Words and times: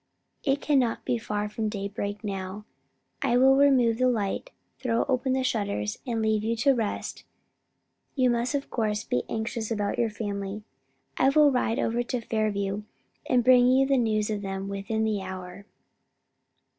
It 0.43 0.61
can 0.61 0.79
not 0.79 1.05
be 1.05 1.19
far 1.19 1.47
from 1.47 1.69
daybreak 1.69 2.23
now: 2.23 2.65
I 3.21 3.37
will 3.37 3.55
remove 3.55 3.99
the 3.99 4.07
light, 4.09 4.49
throw 4.79 5.03
open 5.05 5.33
the 5.33 5.43
shutters 5.43 5.99
and 6.07 6.23
leave 6.23 6.43
you 6.43 6.55
to 6.55 6.73
rest. 6.73 7.23
You 8.15 8.31
must 8.31 8.55
of 8.55 8.71
course 8.71 9.03
be 9.03 9.21
anxious 9.29 9.69
about 9.69 9.99
your 9.99 10.09
family. 10.09 10.63
I 11.17 11.29
will 11.29 11.51
ride 11.51 11.77
over 11.77 12.01
to 12.01 12.19
Fairview 12.19 12.81
and 13.27 13.43
bring 13.43 13.67
you 13.67 13.85
news 13.95 14.31
of 14.31 14.41
them 14.41 14.69
within 14.69 15.03
the 15.03 15.21
hour." 15.21 15.67